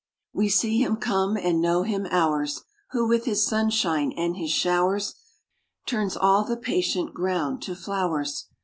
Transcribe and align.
We 0.33 0.49
see 0.49 0.79
Him 0.81 0.95
come, 0.95 1.37
and 1.37 1.61
know 1.61 1.83
Him 1.83 2.07
ours, 2.09 2.63
Who 2.89 3.07
with 3.07 3.25
His 3.25 3.45
sunshine 3.45 4.11
and 4.13 4.35
His 4.35 4.49
showers 4.49 5.13
Turns 5.85 6.17
all 6.17 6.43
the 6.43 6.57
patient 6.57 7.13
ground 7.13 7.61
to 7.61 7.75
flowers. 7.75 8.47